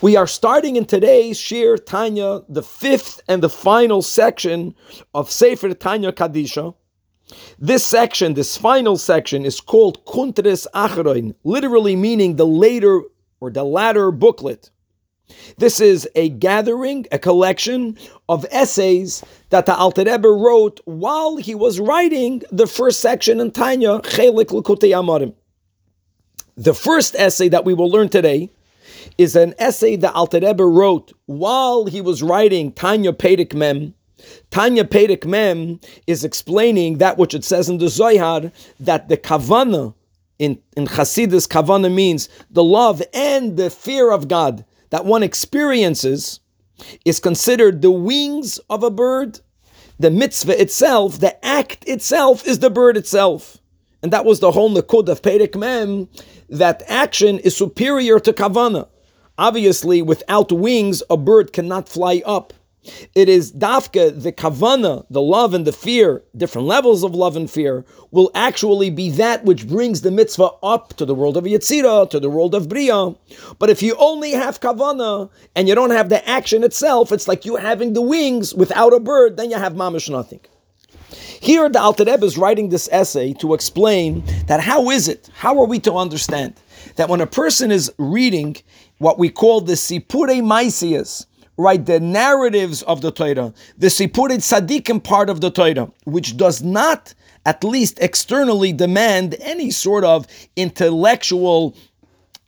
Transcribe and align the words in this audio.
We 0.00 0.14
are 0.14 0.28
starting 0.28 0.76
in 0.76 0.84
today's 0.84 1.40
Shiur 1.40 1.84
Tanya, 1.84 2.42
the 2.48 2.62
fifth 2.62 3.20
and 3.26 3.42
the 3.42 3.48
final 3.48 4.00
section 4.00 4.76
of 5.12 5.28
Sefer 5.28 5.74
Tanya 5.74 6.12
Kadisha. 6.12 6.72
This 7.58 7.84
section, 7.84 8.34
this 8.34 8.56
final 8.56 8.96
section, 8.96 9.44
is 9.44 9.60
called 9.60 10.04
Kuntres 10.06 10.68
Acharoin, 10.72 11.34
literally 11.42 11.96
meaning 11.96 12.36
the 12.36 12.46
later 12.46 13.02
or 13.40 13.50
the 13.50 13.64
latter 13.64 14.12
booklet. 14.12 14.70
This 15.56 15.80
is 15.80 16.08
a 16.14 16.28
gathering, 16.28 17.06
a 17.10 17.18
collection 17.18 17.98
of 18.28 18.46
essays 18.52 19.24
that 19.50 19.66
the 19.66 19.74
Alter 19.74 20.04
Rebbe 20.04 20.28
wrote 20.28 20.78
while 20.84 21.38
he 21.38 21.56
was 21.56 21.80
writing 21.80 22.44
the 22.52 22.68
first 22.68 23.00
section 23.00 23.40
in 23.40 23.50
Tanya, 23.50 23.98
Chelik 23.98 24.52
L'Kutei 24.52 24.92
Amarim. 24.92 25.34
The 26.56 26.72
first 26.72 27.16
essay 27.16 27.48
that 27.48 27.64
we 27.64 27.74
will 27.74 27.90
learn 27.90 28.08
today 28.08 28.50
is 29.18 29.34
an 29.34 29.54
essay 29.58 29.96
that 29.96 30.14
Alter 30.14 30.40
Rebbe 30.40 30.64
wrote 30.64 31.12
while 31.26 31.86
he 31.86 32.00
was 32.00 32.22
writing 32.22 32.72
Tanya 32.72 33.12
Perik 33.12 33.52
Mem. 33.52 33.94
Tanya 34.50 34.84
Perik 34.84 35.26
Mem 35.26 35.80
is 36.06 36.24
explaining 36.24 36.98
that 36.98 37.18
which 37.18 37.34
it 37.34 37.44
says 37.44 37.68
in 37.68 37.78
the 37.78 37.88
Zohar 37.88 38.50
that 38.80 39.08
the 39.08 39.16
Kavana 39.16 39.94
in, 40.38 40.60
in 40.76 40.86
Hasidus, 40.86 41.48
Kavana 41.48 41.92
means 41.92 42.28
the 42.50 42.62
love 42.62 43.02
and 43.12 43.56
the 43.56 43.70
fear 43.70 44.12
of 44.12 44.28
God 44.28 44.64
that 44.90 45.04
one 45.04 45.22
experiences 45.22 46.40
is 47.04 47.18
considered 47.20 47.82
the 47.82 47.90
wings 47.90 48.58
of 48.70 48.82
a 48.82 48.90
bird. 48.90 49.40
The 49.98 50.10
mitzvah 50.10 50.60
itself, 50.60 51.18
the 51.18 51.44
act 51.44 51.86
itself, 51.88 52.46
is 52.46 52.60
the 52.60 52.70
bird 52.70 52.96
itself. 52.96 53.58
And 54.00 54.12
that 54.12 54.24
was 54.24 54.38
the 54.38 54.52
whole 54.52 54.70
Nakud 54.70 55.08
of 55.08 55.22
Perik 55.22 55.56
Mem, 55.56 56.08
that 56.48 56.84
action 56.86 57.40
is 57.40 57.56
superior 57.56 58.20
to 58.20 58.32
Kavana. 58.32 58.86
Obviously, 59.38 60.02
without 60.02 60.50
wings, 60.50 61.00
a 61.08 61.16
bird 61.16 61.52
cannot 61.52 61.88
fly 61.88 62.22
up. 62.26 62.52
It 63.14 63.28
is 63.28 63.52
dafka, 63.52 64.22
the 64.22 64.32
kavana, 64.32 65.04
the 65.10 65.20
love 65.20 65.54
and 65.54 65.64
the 65.64 65.72
fear, 65.72 66.22
different 66.36 66.66
levels 66.66 67.04
of 67.04 67.14
love 67.14 67.36
and 67.36 67.48
fear, 67.48 67.84
will 68.10 68.30
actually 68.34 68.90
be 68.90 69.10
that 69.10 69.44
which 69.44 69.68
brings 69.68 70.00
the 70.00 70.10
mitzvah 70.10 70.50
up 70.62 70.94
to 70.94 71.04
the 71.04 71.14
world 71.14 71.36
of 71.36 71.44
Yetzirah, 71.44 72.10
to 72.10 72.18
the 72.18 72.30
world 72.30 72.54
of 72.54 72.68
Bria. 72.68 73.14
But 73.58 73.70
if 73.70 73.82
you 73.82 73.94
only 73.98 74.32
have 74.32 74.60
kavana 74.60 75.30
and 75.54 75.68
you 75.68 75.74
don't 75.74 75.90
have 75.90 76.08
the 76.08 76.26
action 76.28 76.64
itself, 76.64 77.12
it's 77.12 77.28
like 77.28 77.44
you 77.44 77.56
having 77.56 77.92
the 77.92 78.02
wings 78.02 78.54
without 78.54 78.92
a 78.92 79.00
bird, 79.00 79.36
then 79.36 79.50
you 79.50 79.58
have 79.58 79.74
mamish 79.74 80.10
nothing. 80.10 80.40
Here, 81.40 81.68
the 81.68 81.80
Alter 81.80 82.04
Rebbe 82.04 82.26
is 82.26 82.36
writing 82.36 82.68
this 82.68 82.88
essay 82.90 83.32
to 83.34 83.54
explain 83.54 84.24
that 84.46 84.60
how 84.60 84.90
is 84.90 85.08
it, 85.08 85.30
how 85.34 85.60
are 85.60 85.66
we 85.66 85.78
to 85.80 85.94
understand 85.94 86.54
that 86.96 87.08
when 87.08 87.20
a 87.20 87.26
person 87.26 87.70
is 87.70 87.92
reading 87.98 88.56
what 88.98 89.18
we 89.18 89.30
call 89.30 89.60
the 89.60 89.74
Sipure 89.74 90.40
Maisias, 90.42 91.26
right, 91.56 91.84
the 91.84 92.00
narratives 92.00 92.82
of 92.82 93.00
the 93.00 93.10
Torah, 93.10 93.52
the 93.76 93.88
Sipure 93.88 94.30
Tzadikim 94.30 95.02
part 95.02 95.30
of 95.30 95.40
the 95.40 95.50
Torah, 95.50 95.90
which 96.04 96.36
does 96.36 96.62
not, 96.62 97.14
at 97.46 97.64
least 97.64 97.98
externally, 98.00 98.72
demand 98.72 99.36
any 99.40 99.70
sort 99.70 100.04
of 100.04 100.26
intellectual 100.56 101.76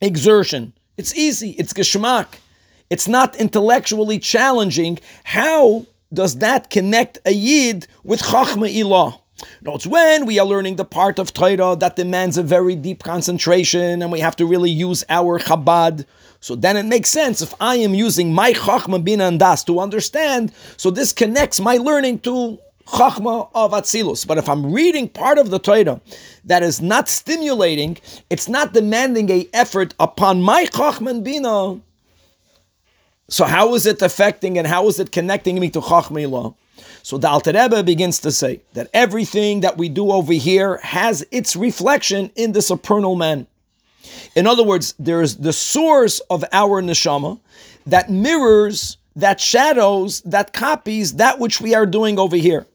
exertion. 0.00 0.72
It's 0.96 1.14
easy, 1.14 1.50
it's 1.52 1.72
geschmack. 1.72 2.26
It's 2.90 3.06
not 3.06 3.36
intellectually 3.36 4.18
challenging. 4.18 4.98
How 5.24 5.86
does 6.12 6.38
that 6.38 6.70
connect 6.70 7.18
a 7.26 7.32
yid 7.32 7.86
with 8.02 8.22
Chachma 8.22 8.74
Ilah? 8.74 9.20
No, 9.62 9.74
it's 9.74 9.86
when 9.86 10.26
we 10.26 10.38
are 10.38 10.46
learning 10.46 10.76
the 10.76 10.84
part 10.84 11.18
of 11.18 11.32
Torah 11.32 11.76
that 11.76 11.96
demands 11.96 12.38
a 12.38 12.42
very 12.42 12.74
deep 12.74 13.02
concentration 13.02 14.02
and 14.02 14.10
we 14.10 14.20
have 14.20 14.36
to 14.36 14.46
really 14.46 14.70
use 14.70 15.04
our 15.08 15.38
Chabad. 15.38 16.06
So 16.40 16.54
then 16.54 16.76
it 16.76 16.86
makes 16.86 17.08
sense 17.08 17.42
if 17.42 17.54
I 17.60 17.76
am 17.76 17.94
using 17.94 18.32
my 18.32 18.52
Chachma 18.52 19.02
Bin 19.02 19.20
and 19.20 19.38
Das 19.38 19.64
to 19.64 19.80
understand, 19.80 20.52
so 20.76 20.90
this 20.90 21.12
connects 21.12 21.60
my 21.60 21.76
learning 21.76 22.20
to 22.20 22.58
Chachma 22.86 23.50
of 23.54 23.72
Atzilus. 23.72 24.26
But 24.26 24.38
if 24.38 24.48
I'm 24.48 24.72
reading 24.72 25.08
part 25.08 25.38
of 25.38 25.50
the 25.50 25.58
Torah 25.58 26.00
that 26.44 26.62
is 26.62 26.80
not 26.80 27.08
stimulating, 27.08 27.98
it's 28.30 28.48
not 28.48 28.72
demanding 28.72 29.30
a 29.30 29.48
effort 29.52 29.94
upon 30.00 30.42
my 30.42 30.64
Chachma 30.66 31.10
and 31.10 31.24
Bina, 31.24 31.80
so 33.28 33.44
how 33.44 33.74
is 33.74 33.84
it 33.84 34.00
affecting 34.00 34.56
and 34.56 34.66
how 34.66 34.88
is 34.88 34.98
it 34.98 35.12
connecting 35.12 35.60
me 35.60 35.68
to 35.70 35.80
Chachma 35.80 36.54
So 37.02 37.18
the 37.18 37.28
Alter 37.28 37.52
Rebbe 37.52 37.82
begins 37.82 38.20
to 38.20 38.32
say 38.32 38.62
that 38.72 38.88
everything 38.94 39.60
that 39.60 39.76
we 39.76 39.90
do 39.90 40.10
over 40.10 40.32
here 40.32 40.78
has 40.78 41.26
its 41.30 41.54
reflection 41.54 42.30
in 42.36 42.52
the 42.52 42.62
supernal 42.62 43.16
man. 43.16 43.46
In 44.34 44.46
other 44.46 44.62
words, 44.64 44.94
there 44.98 45.20
is 45.20 45.36
the 45.36 45.52
source 45.52 46.20
of 46.30 46.42
our 46.52 46.80
neshama 46.80 47.38
that 47.86 48.08
mirrors, 48.08 48.96
that 49.14 49.40
shadows, 49.40 50.22
that 50.22 50.54
copies 50.54 51.16
that 51.16 51.38
which 51.38 51.60
we 51.60 51.74
are 51.74 51.86
doing 51.86 52.18
over 52.18 52.36
here. 52.36 52.66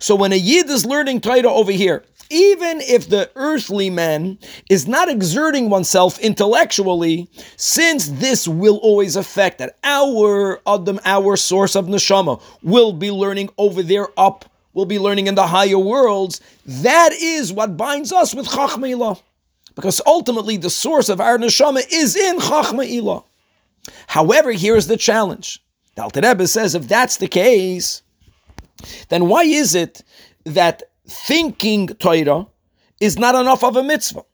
So 0.00 0.16
when 0.16 0.32
a 0.32 0.36
yid 0.36 0.68
is 0.70 0.84
learning 0.84 1.20
Torah 1.20 1.52
over 1.52 1.70
here, 1.70 2.02
even 2.30 2.80
if 2.80 3.08
the 3.08 3.30
earthly 3.34 3.90
man 3.90 4.38
is 4.70 4.86
not 4.86 5.08
exerting 5.08 5.68
oneself 5.68 6.18
intellectually, 6.20 7.28
since 7.56 8.08
this 8.08 8.46
will 8.48 8.76
always 8.78 9.16
affect 9.16 9.58
that 9.58 9.76
our 9.82 10.60
Adam, 10.66 11.00
our 11.04 11.36
source 11.36 11.74
of 11.74 11.86
neshama, 11.86 12.40
will 12.62 12.92
be 12.92 13.10
learning 13.10 13.50
over 13.58 13.82
there 13.82 14.08
up, 14.16 14.44
will 14.72 14.86
be 14.86 14.98
learning 14.98 15.26
in 15.26 15.34
the 15.34 15.46
higher 15.46 15.78
worlds. 15.78 16.40
That 16.64 17.12
is 17.12 17.52
what 17.52 17.76
binds 17.76 18.12
us 18.12 18.34
with 18.34 18.46
Chachma 18.46 18.94
Ilah. 18.94 19.20
Because 19.74 20.00
ultimately 20.06 20.56
the 20.56 20.70
source 20.70 21.08
of 21.08 21.20
our 21.20 21.38
neshama 21.38 21.82
is 21.90 22.16
in 22.16 22.38
Chachma 22.38 22.88
Ilah. 22.88 23.24
However, 24.06 24.52
here's 24.52 24.86
the 24.86 24.96
challenge. 24.96 25.62
The 25.96 26.02
Alter 26.02 26.20
Rebbe 26.20 26.46
says 26.46 26.74
if 26.74 26.86
that's 26.86 27.16
the 27.16 27.28
case, 27.28 28.02
then 29.08 29.28
why 29.28 29.42
is 29.42 29.74
it 29.74 30.02
that 30.44 30.82
thinking 31.10 31.88
Torah 31.88 32.46
is 33.00 33.18
not 33.18 33.34
enough 33.34 33.64
of 33.64 33.76
a 33.76 33.82
mitzvah. 33.82 34.24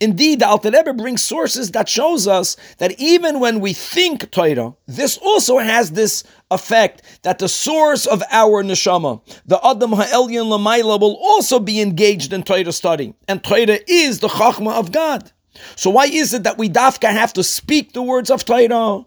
Indeed, 0.00 0.40
the 0.40 0.48
Alter 0.48 0.70
Rebbe 0.70 0.92
brings 0.92 1.22
sources 1.22 1.70
that 1.70 1.88
shows 1.88 2.26
us 2.26 2.56
that 2.78 2.98
even 3.00 3.40
when 3.40 3.60
we 3.60 3.72
think 3.72 4.30
Torah, 4.30 4.74
this 4.86 5.16
also 5.18 5.58
has 5.58 5.92
this 5.92 6.24
effect 6.50 7.02
that 7.22 7.38
the 7.38 7.48
source 7.48 8.06
of 8.06 8.22
our 8.30 8.62
neshama, 8.62 9.20
the 9.46 9.58
Adam 9.64 9.92
Ha'elyon 9.92 10.46
Lamaila, 10.46 11.00
will 11.00 11.16
also 11.16 11.58
be 11.60 11.80
engaged 11.80 12.32
in 12.32 12.42
Torah 12.42 12.72
study, 12.72 13.14
and 13.28 13.42
Torah 13.42 13.78
is 13.86 14.18
the 14.18 14.28
Chachma 14.28 14.72
of 14.72 14.92
God. 14.92 15.30
So 15.76 15.90
why 15.90 16.06
is 16.06 16.34
it 16.34 16.42
that 16.42 16.58
we 16.58 16.68
dafka 16.68 17.10
have 17.10 17.32
to 17.34 17.44
speak 17.44 17.92
the 17.92 18.02
words 18.02 18.30
of 18.30 18.44
Torah? 18.44 19.04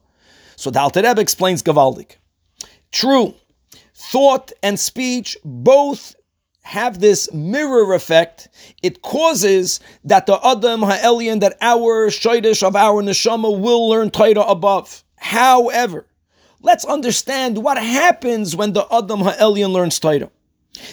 So 0.56 0.72
the 0.72 0.80
Alter 0.80 1.02
Rebbe 1.02 1.22
explains 1.22 1.62
Gavaldik. 1.62 2.18
True, 2.92 3.34
thought 3.94 4.52
and 4.64 4.80
speech 4.80 5.38
both 5.44 6.16
have 6.62 7.00
this 7.00 7.32
mirror 7.34 7.94
effect, 7.94 8.50
it 8.82 9.02
causes 9.02 9.80
that 10.04 10.26
the 10.26 10.40
Adam 10.46 10.82
Ha'elion, 10.82 11.40
that 11.40 11.58
our 11.62 12.10
Shaidish 12.10 12.64
of 12.66 12.76
our 12.76 13.02
Neshama 13.02 13.60
will 13.60 13.90
learn 13.90 14.12
Torah 14.12 14.42
above. 14.42 15.04
However, 15.18 16.06
let's 16.62 16.86
understand 16.86 17.58
what 17.58 17.78
happens 17.78 18.56
when 18.56 18.74
the 18.74 18.86
Adam 18.92 19.22
Ha'elion 19.22 19.74
learns 19.74 20.00
Torah. 20.00 20.30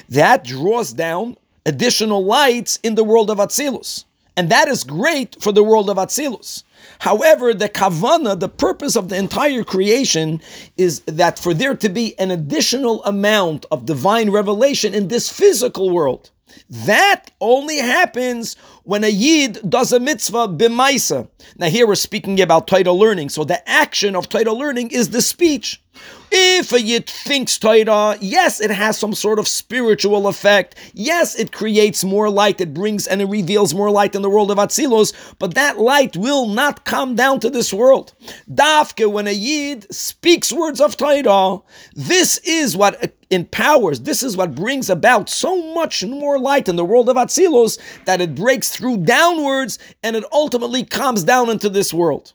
That 0.08 0.44
draws 0.44 0.92
down 0.92 1.36
additional 1.66 2.24
lights 2.24 2.78
in 2.82 2.94
the 2.94 3.04
world 3.04 3.30
of 3.30 3.38
Atzilus. 3.38 4.04
And 4.36 4.50
that 4.50 4.68
is 4.68 4.84
great 4.84 5.36
for 5.42 5.52
the 5.52 5.64
world 5.64 5.90
of 5.90 5.96
Atzilus. 5.96 6.62
However, 7.00 7.54
the 7.54 7.68
kavana, 7.68 8.38
the 8.38 8.48
purpose 8.48 8.96
of 8.96 9.08
the 9.08 9.16
entire 9.16 9.64
creation, 9.64 10.40
is 10.76 11.00
that 11.06 11.38
for 11.38 11.54
there 11.54 11.76
to 11.76 11.88
be 11.88 12.18
an 12.18 12.30
additional 12.30 13.04
amount 13.04 13.66
of 13.70 13.86
divine 13.86 14.30
revelation 14.30 14.94
in 14.94 15.08
this 15.08 15.30
physical 15.30 15.90
world. 15.90 16.30
That 16.70 17.30
only 17.40 17.78
happens 17.78 18.56
when 18.88 19.04
a 19.04 19.08
yid 19.08 19.60
does 19.68 19.92
a 19.92 20.00
mitzvah 20.00 20.48
b'maisa. 20.48 21.28
Now 21.58 21.68
here 21.68 21.86
we're 21.86 21.94
speaking 21.94 22.40
about 22.40 22.66
Torah 22.66 22.90
learning, 22.90 23.28
so 23.28 23.44
the 23.44 23.68
action 23.68 24.16
of 24.16 24.30
Torah 24.30 24.54
learning 24.54 24.92
is 24.92 25.10
the 25.10 25.20
speech. 25.20 25.82
If 26.30 26.72
a 26.72 26.80
yid 26.80 27.08
thinks 27.08 27.58
Torah, 27.58 28.16
yes, 28.20 28.60
it 28.60 28.70
has 28.70 28.98
some 28.98 29.14
sort 29.14 29.38
of 29.38 29.48
spiritual 29.48 30.26
effect. 30.26 30.74
Yes, 30.94 31.34
it 31.34 31.52
creates 31.52 32.04
more 32.04 32.28
light, 32.30 32.60
it 32.60 32.74
brings 32.74 33.06
and 33.06 33.22
it 33.22 33.26
reveals 33.26 33.74
more 33.74 33.90
light 33.90 34.14
in 34.14 34.22
the 34.22 34.30
world 34.30 34.50
of 34.50 34.58
Atzilos, 34.58 35.14
but 35.38 35.54
that 35.54 35.78
light 35.78 36.16
will 36.16 36.46
not 36.46 36.84
come 36.84 37.14
down 37.14 37.40
to 37.40 37.50
this 37.50 37.72
world. 37.72 38.14
Dafke, 38.52 39.10
when 39.10 39.26
a 39.26 39.32
yid 39.32 39.92
speaks 39.92 40.52
words 40.52 40.80
of 40.80 40.96
Torah, 40.96 41.60
this 41.94 42.38
is 42.38 42.76
what 42.76 43.14
empowers, 43.30 44.00
this 44.00 44.22
is 44.22 44.36
what 44.36 44.54
brings 44.54 44.90
about 44.90 45.28
so 45.28 45.74
much 45.74 46.04
more 46.04 46.38
light 46.38 46.68
in 46.68 46.76
the 46.76 46.84
world 46.84 47.08
of 47.08 47.16
Atzilos 47.16 47.78
that 48.04 48.20
it 48.20 48.34
breaks 48.34 48.77
through 48.78 48.98
downwards 48.98 49.78
and 50.02 50.16
it 50.16 50.24
ultimately 50.32 50.84
comes 50.84 51.24
down 51.24 51.50
into 51.50 51.68
this 51.68 51.92
world. 51.92 52.32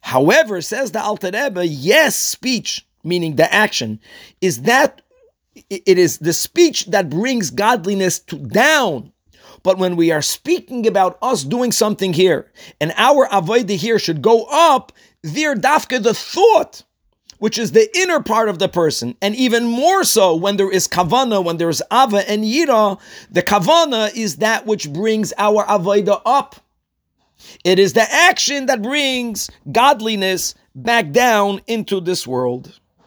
However, 0.00 0.60
says 0.62 0.92
the 0.92 1.02
Alter 1.02 1.30
Rebbe, 1.32 1.66
yes, 1.66 2.16
speech, 2.16 2.86
meaning 3.02 3.36
the 3.36 3.52
action, 3.52 4.00
is 4.40 4.62
that 4.62 5.02
it 5.68 5.98
is 5.98 6.18
the 6.18 6.32
speech 6.32 6.86
that 6.86 7.10
brings 7.10 7.50
godliness 7.50 8.20
to 8.20 8.36
down. 8.36 9.12
But 9.62 9.78
when 9.78 9.96
we 9.96 10.12
are 10.12 10.22
speaking 10.22 10.86
about 10.86 11.18
us 11.22 11.42
doing 11.42 11.72
something 11.72 12.12
here, 12.12 12.52
and 12.80 12.92
our 12.96 13.26
avodah 13.28 13.76
here 13.76 13.98
should 13.98 14.22
go 14.22 14.44
up, 14.44 14.92
There, 15.22 15.56
dafka, 15.56 16.00
the 16.00 16.14
thought, 16.14 16.84
which 17.38 17.58
is 17.58 17.72
the 17.72 17.88
inner 17.98 18.20
part 18.20 18.48
of 18.48 18.58
the 18.58 18.68
person, 18.68 19.16
and 19.20 19.34
even 19.36 19.64
more 19.64 20.04
so 20.04 20.34
when 20.34 20.56
there 20.56 20.70
is 20.70 20.88
kavana, 20.88 21.42
when 21.42 21.56
there 21.56 21.68
is 21.68 21.82
ava 21.92 22.28
and 22.30 22.44
yira, 22.44 22.98
the 23.30 23.42
kavana 23.42 24.14
is 24.14 24.36
that 24.36 24.66
which 24.66 24.92
brings 24.92 25.32
our 25.38 25.64
avoida 25.66 26.20
up. 26.24 26.56
It 27.64 27.78
is 27.78 27.92
the 27.92 28.06
action 28.10 28.66
that 28.66 28.82
brings 28.82 29.50
godliness 29.70 30.54
back 30.74 31.12
down 31.12 31.60
into 31.66 32.00
this 32.00 32.26
world. 32.26 32.80